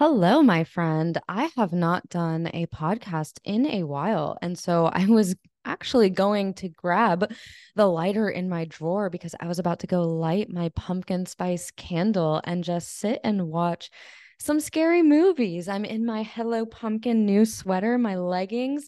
[0.00, 1.18] Hello, my friend.
[1.28, 4.38] I have not done a podcast in a while.
[4.40, 7.28] And so I was actually going to grab
[7.74, 11.72] the lighter in my drawer because I was about to go light my pumpkin spice
[11.72, 13.90] candle and just sit and watch
[14.38, 15.66] some scary movies.
[15.66, 18.86] I'm in my Hello Pumpkin new sweater, my leggings.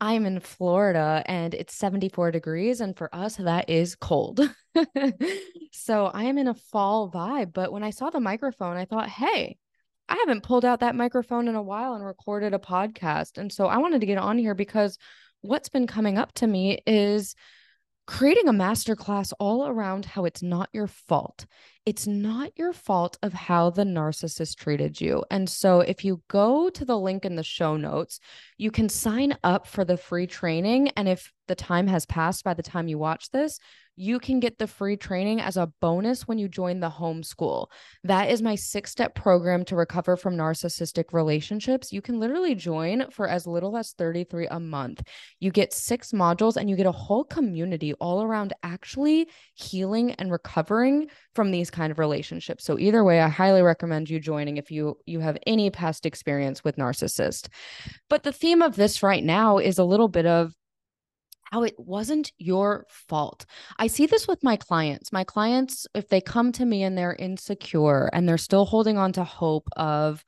[0.00, 2.80] I'm in Florida and it's 74 degrees.
[2.80, 4.40] And for us, that is cold.
[5.72, 7.52] so I am in a fall vibe.
[7.52, 9.58] But when I saw the microphone, I thought, hey,
[10.08, 13.38] I haven't pulled out that microphone in a while and recorded a podcast.
[13.38, 14.98] And so I wanted to get on here because
[15.42, 17.34] what's been coming up to me is
[18.06, 21.44] creating a masterclass all around how it's not your fault.
[21.88, 25.24] It's not your fault of how the narcissist treated you.
[25.30, 28.20] And so if you go to the link in the show notes,
[28.58, 30.90] you can sign up for the free training.
[30.98, 33.58] And if the time has passed by the time you watch this,
[34.00, 37.66] you can get the free training as a bonus when you join the homeschool.
[38.04, 41.92] That is my six step program to recover from narcissistic relationships.
[41.92, 45.02] You can literally join for as little as 33 a month.
[45.40, 50.30] You get six modules and you get a whole community all around actually healing and
[50.30, 52.60] recovering from these kind of relationship.
[52.60, 56.64] So either way, I highly recommend you joining if you you have any past experience
[56.64, 57.48] with narcissist.
[58.10, 60.52] But the theme of this right now is a little bit of
[61.44, 63.46] how it wasn't your fault.
[63.78, 65.12] I see this with my clients.
[65.12, 69.12] My clients, if they come to me and they're insecure and they're still holding on
[69.12, 70.24] to hope of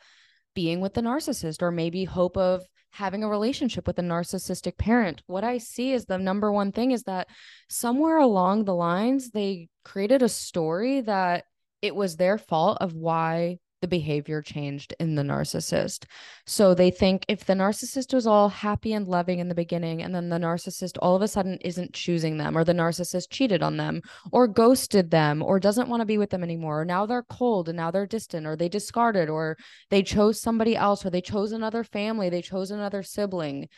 [0.54, 5.22] being with the narcissist or maybe hope of having a relationship with a narcissistic parent,
[5.26, 7.28] what I see is the number one thing is that
[7.68, 11.44] somewhere along the lines, they created a story that
[11.82, 16.04] it was their fault of why the behavior changed in the narcissist.
[16.46, 20.14] So they think if the narcissist was all happy and loving in the beginning, and
[20.14, 23.78] then the narcissist all of a sudden isn't choosing them, or the narcissist cheated on
[23.78, 27.22] them, or ghosted them, or doesn't want to be with them anymore, or now they're
[27.22, 29.56] cold and now they're distant, or they discarded, or
[29.88, 33.68] they chose somebody else, or they chose another family, they chose another sibling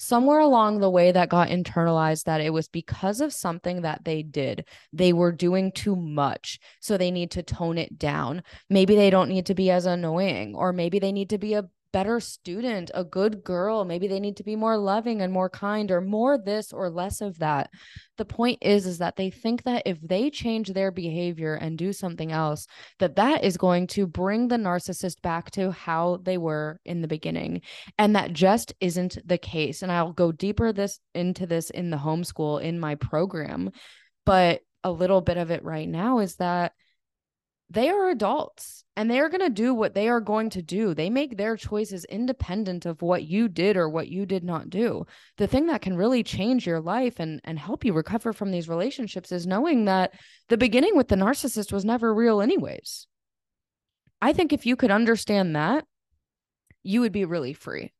[0.00, 4.22] somewhere along the way that got internalized that it was because of something that they
[4.22, 4.64] did.
[4.94, 6.58] They were doing too much.
[6.80, 8.42] So they need to tone it down.
[8.70, 11.68] Maybe they don't need to be as annoying, or maybe they need to be a
[11.92, 13.84] better student, a good girl.
[13.84, 17.20] Maybe they need to be more loving and more kind or more this or less
[17.20, 17.70] of that.
[18.18, 21.92] The point is is that they think that if they change their behavior and do
[21.92, 22.66] something else,
[22.98, 27.08] that that is going to bring the narcissist back to how they were in the
[27.08, 27.62] beginning.
[27.98, 29.82] And that just isn't the case.
[29.82, 33.70] And I'll go deeper this into this in the homeschool in my program,
[34.24, 36.72] but a little bit of it right now is that
[37.70, 40.92] they are adults and they are going to do what they are going to do.
[40.92, 45.06] They make their choices independent of what you did or what you did not do.
[45.38, 48.68] The thing that can really change your life and, and help you recover from these
[48.68, 50.12] relationships is knowing that
[50.48, 53.06] the beginning with the narcissist was never real, anyways.
[54.20, 55.86] I think if you could understand that,
[56.82, 57.92] you would be really free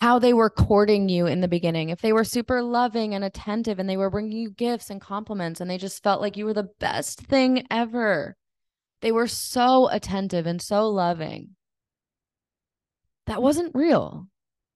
[0.00, 1.88] how they were courting you in the beginning.
[1.88, 5.60] If they were super loving and attentive and they were bringing you gifts and compliments
[5.60, 8.36] and they just felt like you were the best thing ever.
[9.00, 11.50] They were so attentive and so loving.
[13.26, 14.28] That wasn't real.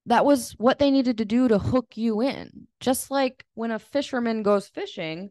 [0.07, 2.67] That was what they needed to do to hook you in.
[2.81, 5.31] Just like when a fisherman goes fishing,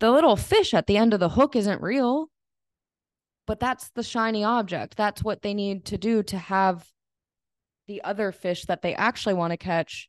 [0.00, 2.30] the little fish at the end of the hook isn't real,
[3.46, 4.96] but that's the shiny object.
[4.96, 6.90] That's what they need to do to have
[7.86, 10.08] the other fish that they actually want to catch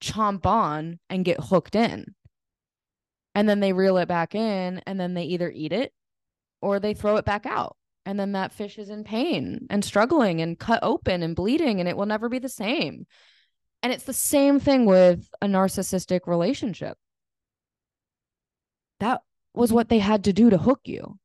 [0.00, 2.14] chomp on and get hooked in.
[3.34, 5.92] And then they reel it back in and then they either eat it
[6.60, 7.76] or they throw it back out.
[8.06, 11.88] And then that fish is in pain and struggling and cut open and bleeding and
[11.88, 13.06] it will never be the same.
[13.82, 16.96] And it's the same thing with a narcissistic relationship.
[19.00, 19.22] That
[19.54, 21.18] was what they had to do to hook you.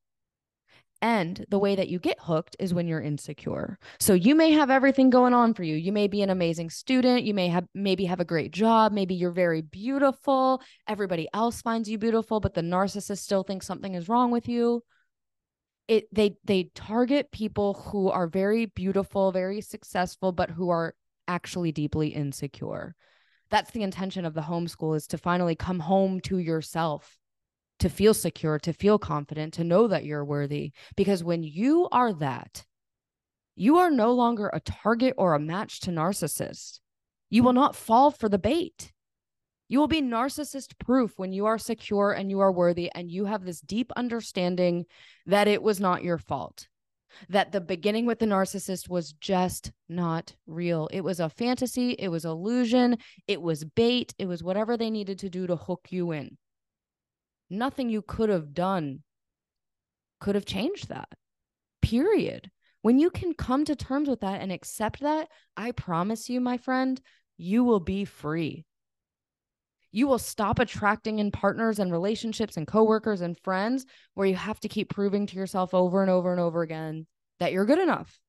[1.01, 3.79] And the way that you get hooked is when you're insecure.
[3.99, 5.75] So you may have everything going on for you.
[5.75, 9.15] You may be an amazing student, you may have maybe have a great job, maybe
[9.15, 14.09] you're very beautiful, everybody else finds you beautiful, but the narcissist still thinks something is
[14.09, 14.83] wrong with you.
[15.87, 20.93] It they they target people who are very beautiful, very successful, but who are
[21.27, 22.93] actually deeply insecure.
[23.49, 27.17] That's the intention of the homeschool is to finally come home to yourself
[27.79, 30.71] to feel secure, to feel confident, to know that you're worthy.
[30.95, 32.65] Because when you are that,
[33.55, 36.79] you are no longer a target or a match to narcissists.
[37.29, 38.91] You will not fall for the bait.
[39.67, 43.25] You will be narcissist proof when you are secure and you are worthy and you
[43.25, 44.85] have this deep understanding
[45.25, 46.67] that it was not your fault.
[47.27, 50.87] That the beginning with the narcissist was just not real.
[50.91, 52.97] It was a fantasy, it was illusion,
[53.27, 56.37] it was bait, it was whatever they needed to do to hook you in
[57.49, 59.03] nothing you could have done
[60.19, 61.09] could have changed that.
[61.81, 62.51] Period.
[62.81, 66.57] When you can come to terms with that and accept that, I promise you, my
[66.57, 66.99] friend,
[67.37, 68.65] you will be free.
[69.91, 74.59] You will stop attracting in partners and relationships and coworkers and friends where you have
[74.61, 77.07] to keep proving to yourself over and over and over again
[77.39, 78.19] that you're good enough.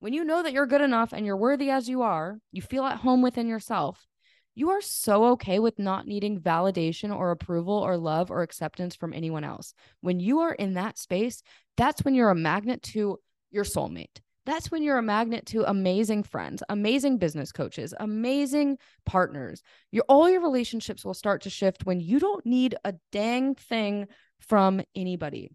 [0.00, 2.84] When you know that you're good enough and you're worthy as you are, you feel
[2.84, 4.06] at home within yourself.
[4.54, 9.14] You are so okay with not needing validation or approval or love or acceptance from
[9.14, 9.72] anyone else.
[10.02, 11.42] When you are in that space,
[11.76, 13.18] that's when you're a magnet to
[13.50, 14.20] your soulmate.
[14.44, 18.76] That's when you're a magnet to amazing friends, amazing business coaches, amazing
[19.06, 19.62] partners.
[19.92, 24.08] Your all your relationships will start to shift when you don't need a dang thing
[24.40, 25.52] from anybody.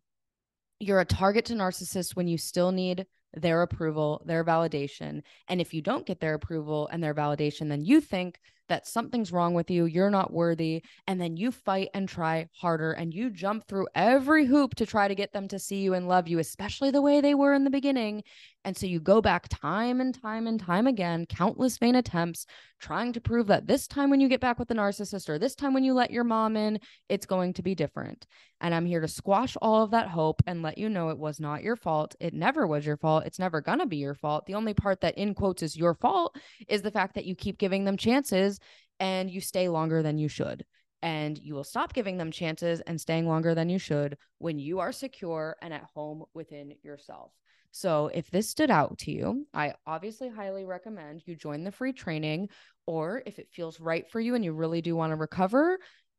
[0.79, 5.21] You're a target to narcissists when you still need their approval, their validation.
[5.49, 9.31] And if you don't get their approval and their validation, then you think that something's
[9.31, 13.29] wrong with you, you're not worthy, and then you fight and try harder and you
[13.29, 16.39] jump through every hoop to try to get them to see you and love you,
[16.39, 18.23] especially the way they were in the beginning.
[18.67, 22.45] And so you go back time and time and time again, countless vain attempts,
[22.81, 25.55] trying to prove that this time when you get back with the narcissist or this
[25.55, 28.27] time when you let your mom in, it's going to be different.
[28.59, 31.39] And I'm here to squash all of that hope and let you know it was
[31.39, 32.15] not your fault.
[32.19, 33.25] It never was your fault.
[33.25, 34.47] It's never going to be your fault.
[34.47, 36.35] The only part that, in quotes, is your fault
[36.67, 38.56] is the fact that you keep giving them chances
[38.99, 40.65] and you stay longer than you should.
[41.01, 44.79] And you will stop giving them chances and staying longer than you should when you
[44.79, 47.31] are secure and at home within yourself.
[47.71, 51.93] So, if this stood out to you, I obviously highly recommend you join the free
[51.93, 52.49] training.
[52.87, 55.77] Or if it feels right for you and you really do want to recover,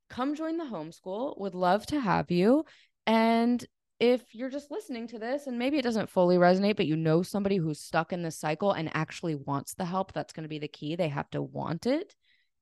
[0.08, 1.38] come join the homeschool.
[1.40, 2.64] Would love to have you.
[3.06, 3.64] And
[3.98, 7.22] if you're just listening to this and maybe it doesn't fully resonate, but you know
[7.22, 10.60] somebody who's stuck in this cycle and actually wants the help, that's going to be
[10.60, 10.94] the key.
[10.94, 12.14] They have to want it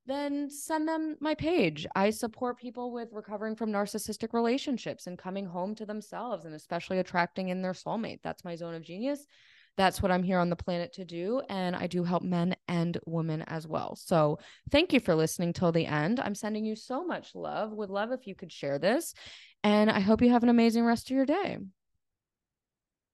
[0.07, 1.87] then send them my page.
[1.95, 6.99] I support people with recovering from narcissistic relationships and coming home to themselves and especially
[6.99, 8.21] attracting in their soulmate.
[8.23, 9.27] That's my zone of genius.
[9.77, 11.43] That's what I'm here on the planet to do.
[11.51, 13.95] And I do help men and women as well.
[13.97, 14.39] So
[14.71, 16.19] thank you for listening till the end.
[16.19, 17.73] I'm sending you so much love.
[17.73, 19.13] Would love if you could share this.
[19.63, 21.59] And I hope you have an amazing rest of your day.